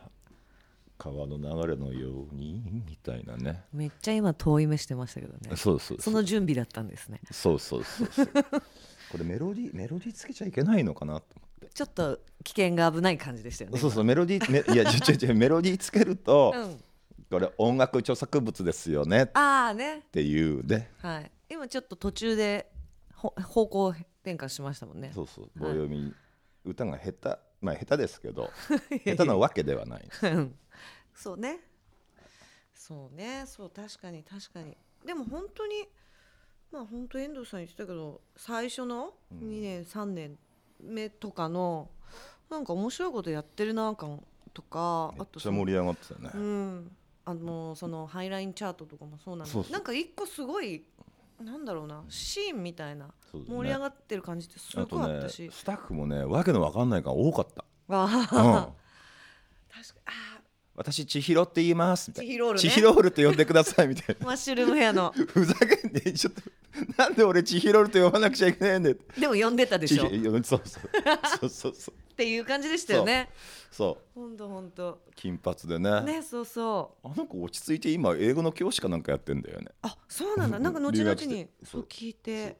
[0.98, 3.64] 川の流れのようにみたいなね。
[3.72, 5.56] めっちゃ今遠い目してましたけどね。
[5.56, 7.20] そうそうその準備だったんですね。
[7.30, 8.26] そうそうそうそう。
[9.10, 11.74] これメロディーメロディーつけちゃいけないのかなと思って。
[11.74, 13.78] ちょっと危険が危ない感じでしたよね。
[13.78, 16.80] そうそうメロディーめいやちょちょちょメロディーつけると、うん。
[17.30, 19.24] これ音楽著作物ですよね。
[19.24, 20.02] っああね。
[20.12, 20.90] ていうね。
[20.98, 21.30] はい。
[21.50, 22.70] 今ちょっと途中で
[23.14, 25.10] ほ方向転換しましたもんね。
[25.14, 25.50] そうそう。
[25.56, 26.14] 棒読み、
[26.64, 27.38] 歌が下手。
[27.60, 28.50] まあ下手ですけど
[29.04, 30.08] 下手なわけではない。
[30.22, 30.54] うん
[31.14, 31.60] そうね。
[32.74, 33.44] そうね。
[33.46, 34.76] そう確かに確かに。
[35.04, 35.88] でも本当に
[36.72, 40.38] まあ本当遠藤さん言ってたけど最初の2年、3年
[40.80, 41.88] 目とかの
[42.50, 44.22] なんか面白いことやってるな感
[44.52, 46.96] とかめっちゃ盛り上がってたよね、うん。
[47.24, 49.72] あのそのハイラインチャートとかもそうなんですそうそう。
[49.72, 50.84] なんか一個すごい
[51.40, 53.56] なんだろうなシーンみたいなそうだね。
[53.56, 58.76] 盛り上がってる感じってすごあとねくあったし、スタッフもねわけのわかんないから多かった、わあうん、確か
[60.06, 60.33] あ
[60.76, 62.32] 私千尋って言いますみたいな。
[62.32, 62.60] 千尋ールね。
[62.60, 64.26] 千尋ールって呼んでくださいみたいな。
[64.26, 65.12] マッシュルームヘアの。
[65.12, 66.42] ふざけんでちょっと
[66.96, 68.96] なんで俺千尋ールと呼ばなくちゃいけないんだよ。
[69.18, 70.06] でも呼んでたでしょ。
[70.06, 70.82] っ千尋そうそう
[71.40, 72.14] そうそうそう。
[72.16, 73.30] ていう感じでしたよね。
[73.70, 74.20] そう。
[74.20, 75.00] ほんとほんと。
[75.14, 76.00] 金髪でね。
[76.02, 77.08] ねそうそう。
[77.08, 79.68] あの子落ち着いて今英語の教師かなんかやってんだよね。
[79.82, 80.58] あそうなんだ。
[80.58, 81.80] なんか後々留学してにそそう。
[81.82, 82.56] う聞いて。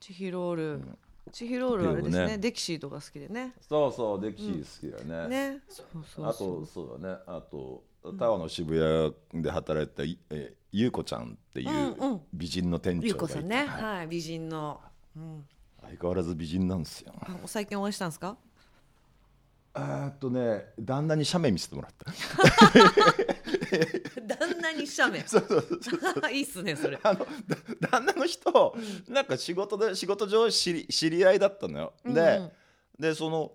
[0.00, 0.80] チヒロール
[1.30, 2.38] チヒロールあれですねね。
[2.38, 3.54] デキシーとか好きでね。
[3.60, 5.60] そうそうデキシー好きだよね,、ね。
[5.68, 7.18] そうそうあとそうだね。
[7.26, 7.84] あと
[8.18, 13.66] タワーの渋谷で働いてたいえゆうこちゃんっていう美人の店長がいて、ゆうこさんね。
[13.66, 13.96] はい。
[13.98, 14.80] はい美人の。
[15.16, 15.44] うん。
[15.82, 17.12] 相変わらず美人なんですよ。
[17.22, 18.36] あ最近お会いしたんですか？
[19.76, 22.10] えーっとね旦那に写メ見せてもらった。
[24.26, 25.20] 旦那に写メ。
[25.26, 26.98] そうそうそう いいっすねそれ。
[27.02, 27.26] あのだ
[27.90, 28.76] 旦那の人、
[29.08, 32.52] なんか仕事で仕事上知り知り合いだったのよ、でうんうん。
[32.98, 33.52] でその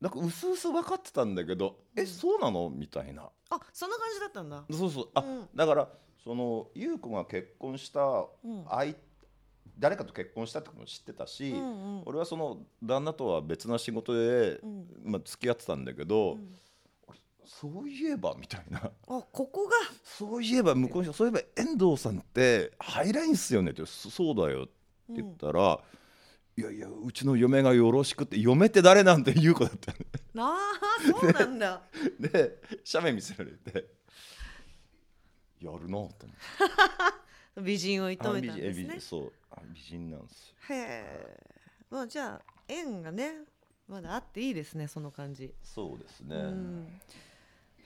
[0.00, 2.70] なんかうすうす分かってたんだけど、えそうなの？
[2.70, 3.28] みたいな。
[3.50, 4.64] あそんな感じだったんだ。
[4.70, 5.08] そうそう。
[5.14, 5.48] あ、うん。
[5.54, 5.88] だから
[6.24, 8.00] その優子が結婚した
[8.42, 8.64] うん。
[8.70, 8.94] 相、
[9.80, 12.02] 誰かと結婚したってことも知ってたし、うんうん。
[12.06, 14.86] 俺はその旦那とは別な仕事で、うん。
[15.04, 16.54] まあ、付き合ってたんだけど、ん。
[17.46, 18.78] そういえばみたいな。
[18.78, 19.72] あここが？
[20.04, 24.72] そういえば向こうの人そういえば遠藤さんってハイラインっすよねってそそうだよって
[25.14, 25.80] 言ったら、
[26.56, 29.92] いやいやうちの嫁がよろしくって嫁って誰なんて言う子だった。
[29.92, 29.96] あ
[30.36, 31.82] あそうなんだ。
[32.20, 33.86] で写メ見せられて
[35.60, 36.26] やるなと思って
[37.56, 39.00] 美人を射止めたんですね。
[39.00, 39.32] そう。
[39.50, 40.54] あ美人なんですよ。
[40.70, 41.40] へえ。
[41.90, 43.44] まあじゃあ縁がね
[43.88, 45.52] まだあっていいですねその感じ。
[45.62, 47.00] そうですね、うん。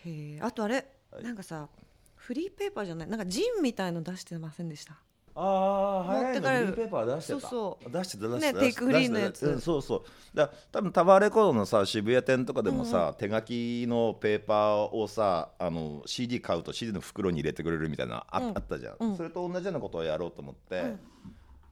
[0.05, 0.41] へえ。
[0.43, 1.25] あとあれ、はい。
[1.25, 1.69] なんかさ
[2.17, 4.97] フリーペーパーじゃないなんかジンみたいの出してませんでした？
[5.37, 6.67] ああ持ってかれる。
[6.67, 7.41] フリーペーパー出してた。
[7.41, 7.51] そう
[7.85, 8.59] そ出してた出してた。
[8.59, 9.47] ねテイクフリーのやつ。
[9.47, 10.03] うんそうそう。
[10.37, 18.57] だ多分タワーレコードのさ渋谷店とかでもさ、手書きのペーパーをさあの CD 買うと CD の袋に入れてくれるみたいなあ,、うん。
[18.57, 19.17] あったじゃん、うん。
[19.17, 20.95] それと同じようなことをやろうと思って、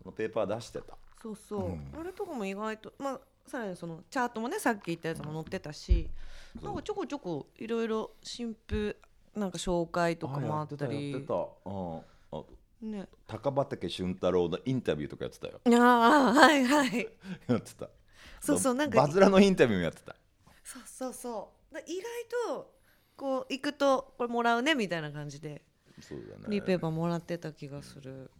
[0.05, 0.13] うん。
[0.13, 0.97] ペーパー出してた。
[1.23, 1.93] そうそう、うん。
[2.01, 6.11] あれとかも意外とまあさらにそのチャートもねさっき言ったやつも載ってたし、
[6.61, 8.97] なんかちょこちょこいろいろ新譜
[9.37, 11.13] なんか紹介とかもあったり。
[11.13, 11.71] やってたやってた。
[11.71, 12.01] うん
[12.83, 13.09] ね。
[13.27, 15.61] 高畑俊太郎のインタビューとかやってたよ。
[15.79, 17.09] ああはいはい。
[17.47, 17.89] やってた。
[18.41, 20.17] そうそうなんかバズラのインタビューもやってた。
[20.65, 21.75] そうそうそう。
[21.75, 22.75] だ意外と
[23.17, 25.63] こう行くとこれもらうねみたいな感じで。
[26.01, 26.43] そうだね。
[26.45, 28.31] フリーペーパーもらってた気がする、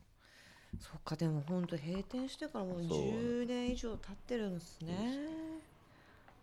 [0.81, 2.99] そっかでも本当閉店してからもうそう。
[2.99, 5.21] 10年以上経ってるんですね。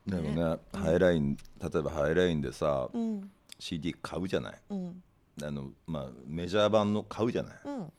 [0.07, 3.31] でもねハイライン例えばハイラインでさ、うん。
[3.59, 4.57] CD 買うじゃない。
[4.69, 5.03] うん
[5.43, 7.91] あの、まあ、メジャー版の買うじゃない、うん。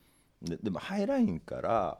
[0.42, 1.98] ででもハイラインから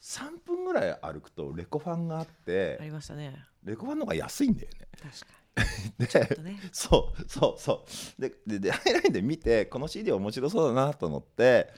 [0.00, 3.36] 3分ぐらい歩くとレコファンがあってありましたね。
[3.64, 4.88] レコファンの方が安いんだよね。
[4.96, 5.40] 確かに。
[6.06, 6.60] でとね。
[6.72, 7.84] そうそうそ
[8.18, 8.20] う。
[8.20, 11.72] でででハイラインで見てこの CD 面白そうだなと思って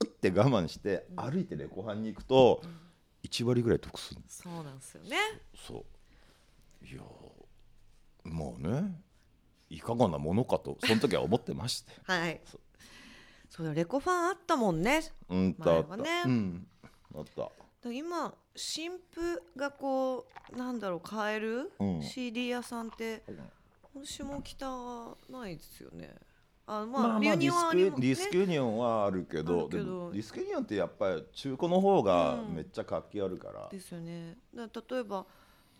[0.00, 2.62] うって我慢して歩いてレコファンに行くと
[3.24, 5.16] 1割ぐらい得するそうなんですよね。
[5.56, 5.84] そ
[6.82, 6.86] う。
[6.86, 9.03] いやーもうね
[9.74, 11.92] いかがなものかとその時は思ってまして。
[12.04, 12.40] はい。
[13.50, 13.66] そう。
[13.66, 15.02] だレコファンあったもんね。
[15.28, 15.72] うんあった。
[15.72, 16.66] 前はねうん。
[17.16, 17.42] あった。
[17.42, 22.02] だ今新譜がこうなんだろう買える、うん。
[22.02, 23.22] CD 屋さんって
[24.04, 26.14] 下北はないですよね。
[26.66, 29.68] あまあ、まあまあユディスクユニオンはあるけあど。
[29.68, 32.54] ディスクユニオンってやっぱり中古の方がうん。
[32.54, 34.38] めっちゃ活気あるから、ですよね。
[34.54, 35.26] だ例えば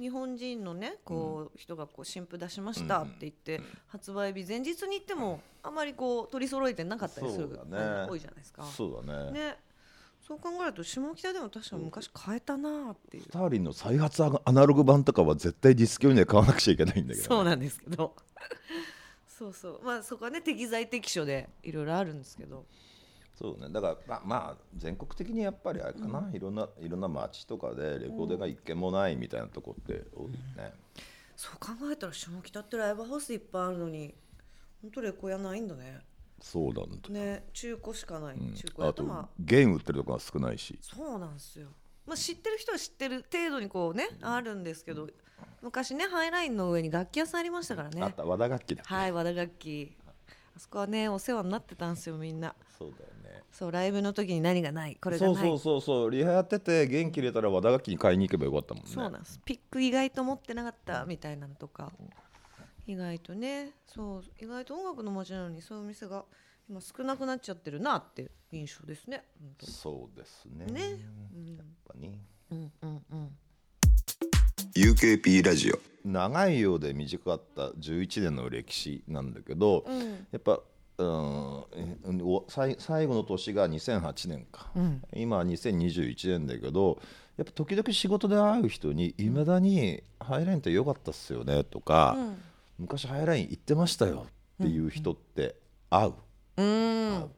[0.01, 8.65] 日本人のねこう、人がこう新譜出しましたって言って、発売日前日に行ってもあまりこう取り揃えてなかったりするが多いじゃないですか。
[8.65, 9.33] そうだね。
[9.33, 9.57] ね。
[10.27, 13.25] そう考えると下北でも確かに昔買えたなーっていう。
[13.25, 18.17] スターリンの再発アナログ版とかは絶対ディスクユニオンで買わなくちゃいけないんだけど、そうなんですけど。
[19.29, 19.81] そうそう。
[19.85, 22.65] まあそこはね適材適所でいろいろあるんですけど
[23.35, 23.69] そうね。
[23.71, 30.73] だからまあ、まあ、全国的にやっぱりあれかな、いろんないろんな街とかでレコードが一軒もないみたいなとこって多いね、
[31.35, 34.15] そう考えたら下北ってライブハウスいっぱいあるのに
[34.83, 35.99] 本当レコヤないんだね。
[36.41, 38.55] そうなんだ、ね中古しかない、うん。
[38.55, 39.29] 中古やあととまあ。
[39.39, 40.79] ゲーム売ってるとこが少ないし。
[40.83, 41.69] そうなんですよ、
[42.07, 45.09] まあ、知ってる人は知ってる程度にこうねあるんですけど
[45.63, 48.25] 昔ねハイラインの上に楽器屋さんありましたからあねった。
[48.25, 49.97] 和田楽器だはい和田楽器。
[50.57, 52.55] あそこはねお世話になってたんですよみんな。
[52.79, 53.14] そうだよね
[53.55, 55.37] そうライブの時に何がないこれがない。
[55.37, 56.11] そうそうそうそう。
[56.11, 58.91] リハやってて元気入れたら和田楽器に買いに行けばよかったもんね。
[58.93, 59.41] そうなんです。
[59.45, 61.93] ピック意外と持ってなかったみたいなのとか。
[62.89, 63.71] 意外とね。
[63.87, 64.25] そう。
[64.43, 66.25] 意外と音楽の街なのにそういうお店が
[66.69, 69.23] 今少なくなっちゃってるなっていう印象ですね。
[69.41, 70.67] 本そうですね。
[70.67, 70.81] ね。
[70.91, 70.97] や
[71.63, 72.19] っぱね。
[72.51, 73.37] 当うんうんうん。
[74.75, 75.79] UKP ラジオ。
[76.05, 80.27] 長いようで短かった11年の歴史なんだけど、うん。
[80.33, 80.61] やっぱ
[80.97, 81.65] うん
[82.49, 85.03] 最最後の年が2008年か、うん。
[85.15, 87.01] 今は2021年だけど
[87.37, 92.37] やっぱ時々仕事で会う人にいまだに「ハイラインって良かったっすよね」とか、うん
[92.77, 94.27] 昔ハイライン行ってましたよ」
[94.61, 95.55] っていう人って
[95.91, 96.15] 会う。
[96.57, 97.31] うん。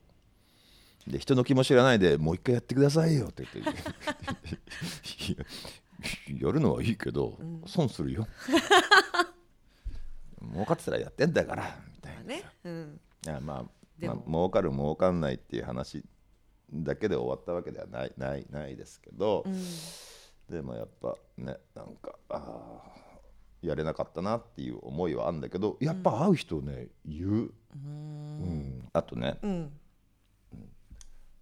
[1.07, 3.75] で人の気も知らないでもう一回やってくださいよって言ってい
[6.35, 8.27] や やるのはいいけど、損するよ。
[10.53, 12.43] 儲かってたらやってんだからみたいな、ね。
[12.65, 13.65] うんいやまあ
[13.99, 14.15] でも。
[14.17, 16.05] まあ、儲かる儲かんないっていう話
[16.73, 19.55] だけで終わったわけではないないないですけど、うん。
[20.51, 28.89] でもやっぱねなんかあーやれなかったなっていう思いはあるんだけどやっぱ会う人ね言う、うん。
[28.93, 29.73] あとねうん。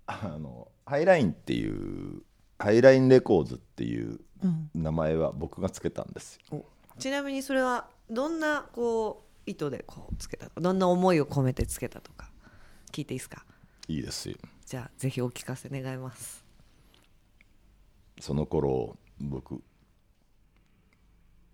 [0.06, 2.22] あのハイラインっていう
[2.58, 4.70] ハイラインレコーズっていううん。
[4.74, 6.64] 名前は僕がつけたんですよ。
[6.98, 12.30] ちなみにそれはどんなこう意図でこうつけたどんな思いを込めてつけたとか
[12.92, 13.44] 聞いていいですか？
[13.88, 14.36] いいですよ。
[14.66, 16.44] じゃあぜひお聞かせ願います。
[18.20, 19.60] その頃僕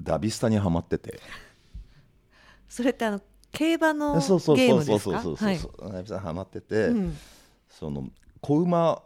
[0.01, 1.21] ダビスタにはまってて。
[2.69, 5.23] それってあの競馬のそうそうゲーそうムですか？
[5.23, 5.93] そうそうそうそう、はい。
[5.95, 7.17] ダビスタにはまってて、うん。
[7.69, 8.09] その
[8.41, 9.03] 子馬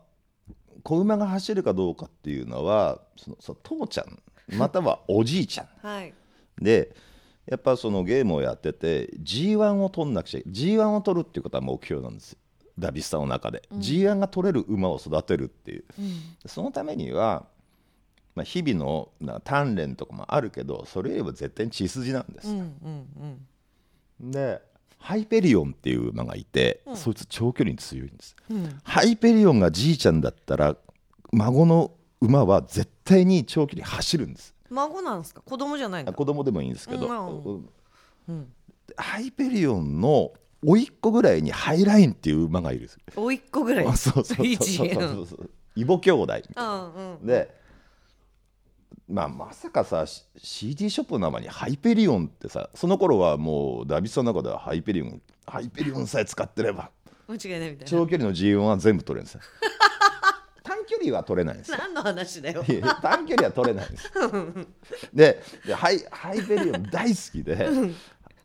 [0.82, 4.22] 子馬が走るかどうかっていうのはそのその父ちゃん
[4.58, 5.68] またはおじいちゃん。
[5.86, 6.12] はい。
[6.58, 6.94] で
[7.46, 12.38] やっぱそのゲームをやってて G1 を取んなくちゃ G1 を取るっていうことは目標なんですよ。
[12.78, 15.84] ダビスタの中で、G1 が取れる馬を育てるっていう。
[15.98, 16.20] うん。
[16.46, 17.46] そのためには、
[18.34, 22.48] まあ、日々のな鍛錬とかもあるけどそれよりも絶対に血筋なんです。
[22.48, 23.46] うんうん
[24.20, 24.30] うん。
[24.32, 24.60] で
[24.98, 26.96] ハイペリオンっていう馬がいて、うん。
[26.96, 28.34] そいつ長距離に強いんです。
[28.50, 28.80] うん。
[28.82, 30.76] ハイペリオンがじいちゃんだったら
[31.30, 35.42] 孫の馬は絶対に長距離走るんです孫なんですか？
[35.42, 37.44] 子供じゃないんだあ子供でもいいんですけど、うん。
[37.44, 37.70] うん。
[38.28, 38.52] うん。
[38.96, 40.32] ハイペリオンの
[40.64, 42.98] 甥っ子ぐらいにハイラインっていう馬がいるんです。
[43.16, 43.86] おいっ子ぐらい？
[43.86, 45.26] あ そうそうそういいそう字そう。
[45.26, 46.52] そう異母兄弟みたいな。
[46.56, 47.26] あうん。
[47.26, 47.54] で、
[49.08, 56.90] まあ、まさかさ CD ショップの名前にハイペリオンってさその頃はもうダビスタの中ではハイペリオンハイペリオンさえ使ってれば
[57.28, 57.84] 間違いないみたいな。
[57.84, 59.40] 長距離の G1 は全部取れるんですよ
[60.84, 61.78] 短距離は取れないんですよ。
[61.78, 62.64] 何の話だよ。
[62.68, 64.12] いや短距離は取れないんです。
[65.12, 67.68] ででハイハイペリオン大好きで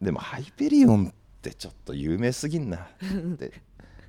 [0.02, 3.52] でもハイペリオンってちょっと有名すぎんなって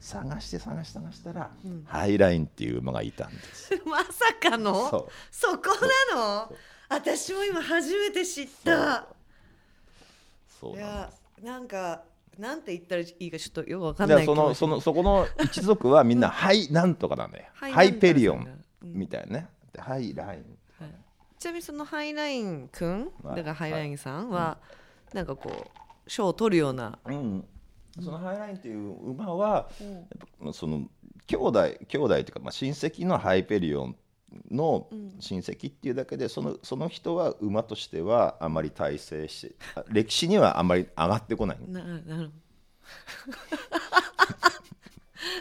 [0.00, 1.50] 探して探して探したら、
[1.84, 3.70] ハイラインっていう馬がいたんです。
[3.84, 4.08] まさ
[4.40, 4.88] かの？
[4.88, 5.70] そそこ
[6.12, 6.16] な
[6.46, 6.52] の？
[6.88, 9.06] 私も今初めて知った。
[10.60, 10.76] そう。
[10.76, 12.02] なんいやですなんか
[12.40, 18.48] なんて言ったらいいかちょっとよくわかんでないそのそのそこの一族はみんなハイなんとかなんだよ、ハイハイペリオン
[18.82, 19.48] みたいなね。
[19.72, 20.90] でハイラインはい。
[21.38, 23.36] ちなみにそのハイラインくんはい。
[23.36, 24.58] だからハイラインさんは
[25.12, 26.98] なんかこう賞を取るような。
[27.04, 27.44] うん、
[28.02, 30.88] そのハイラインっていう馬は、やっぱその
[31.26, 33.96] 兄弟兄弟というか、まあ、親戚のハイペリオン
[34.50, 34.88] の
[35.18, 41.58] 親戚っていうだけでそのその人は馬としてはあまり大成しあ歴史にはあまり上がってこない。
[41.68, 42.30] ななる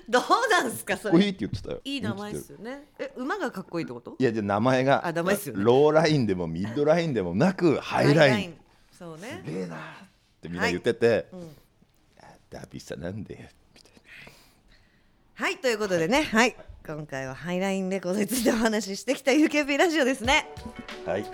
[0.07, 0.19] ど。
[0.21, 1.81] うなんすかそかっこいいれって言ってたよ。
[1.83, 2.87] いい名前ですよね。
[2.99, 4.15] え馬がかっこいいってこと？
[4.19, 5.63] いやじゃあ名前があ名前っすよね。
[5.63, 8.57] ローラインでもミッドラインでもなくハイライン。
[8.91, 9.41] そうね。
[9.45, 9.79] すげえなっ
[10.41, 11.55] てみんな言ってて、うん。
[12.49, 13.49] ダビサなんで
[15.39, 16.57] はいということでねはい。
[16.85, 20.49] 今回はハイラインレコードについてお話ししてきた UKP ラジオですね。
[21.05, 21.23] なはい。
[21.23, 21.29] で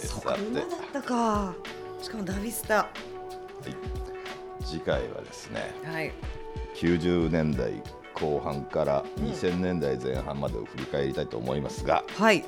[0.08, 1.54] そこ馬だったか。
[2.00, 2.76] しかもダビスタ。
[2.76, 2.88] は
[3.68, 4.64] い。
[4.64, 6.12] 次回はですねはい。
[6.76, 7.82] 90年代
[8.14, 12.42] 後半から2000年代前半までを振り返りたいと思いますが、はい。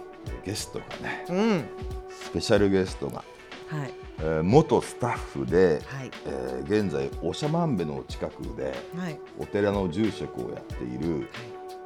[0.46, 1.64] ゲストがねうん。
[2.08, 3.22] スペシャルゲストが、
[3.68, 3.94] はい。
[4.18, 6.10] えー元スタッフで、はい。
[6.26, 9.18] えー現在長万部の近くではい。
[9.38, 11.28] お寺の住職をやっている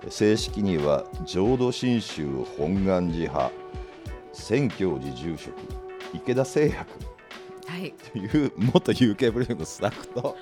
[0.08, 3.52] 正式には浄土真宗本願寺派
[4.32, 5.54] 宣教寺住職
[6.14, 6.86] 池田誠也君
[7.66, 7.92] はい。
[8.12, 10.34] という元 UK プロジェクトのスタッフとは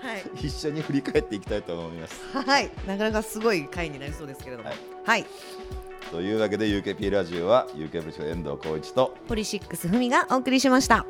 [0.42, 0.46] い。
[0.46, 2.20] 一緒に振り返っていきたいと思います。
[2.32, 2.70] はい。
[2.86, 4.68] なかなかすごい回になりそうですけれども。
[4.70, 4.74] は
[5.04, 5.26] はいい、
[6.10, 11.04] というわけで UKP ラジオは UK プロジェクト遠藤浩一とポリシックスふみがお送りしました。